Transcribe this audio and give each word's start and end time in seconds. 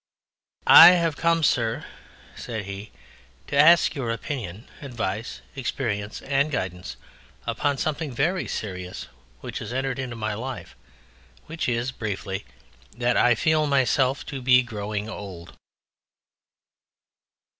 "I 0.65 0.93
have 0.93 1.15
come, 1.15 1.43
Sir," 1.43 1.85
said 2.35 2.63
he, 2.65 2.89
"to 3.45 3.55
ask 3.55 3.93
your 3.93 4.09
opinion, 4.09 4.67
advice, 4.81 5.41
experience, 5.55 6.23
and 6.23 6.49
guidance 6.49 6.97
upon 7.45 7.77
something 7.77 8.11
very 8.11 8.47
serious 8.47 9.09
which 9.41 9.59
has 9.59 9.71
entered 9.71 9.99
into 9.99 10.15
my 10.15 10.33
life, 10.33 10.75
which 11.45 11.69
is, 11.69 11.91
briefly, 11.91 12.45
that 12.97 13.15
I 13.15 13.35
feel 13.35 13.67
myself 13.67 14.25
to 14.25 14.41
be 14.41 14.63
growing 14.63 15.07
old." 15.07 15.55